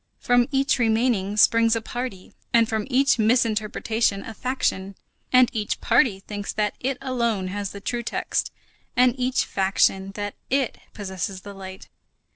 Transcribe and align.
From 0.17 0.47
each 0.49 0.79
remaining 0.79 1.37
springs 1.37 1.75
a 1.75 1.79
party, 1.81 2.33
and 2.51 2.67
from 2.67 2.87
each 2.89 3.19
misinterpretation 3.19 4.23
a 4.23 4.33
faction; 4.33 4.95
and 5.31 5.47
each 5.53 5.79
party 5.79 6.19
thinks 6.21 6.51
that 6.53 6.73
it 6.79 6.97
alone 7.01 7.49
has 7.49 7.69
the 7.69 7.81
true 7.81 8.01
text, 8.01 8.51
and 8.95 9.13
each 9.15 9.45
faction 9.45 10.05
thinks 10.05 10.15
that 10.15 10.33
it 10.49 10.79
possesses 10.95 11.41
the 11.41 11.53
light. 11.53 11.87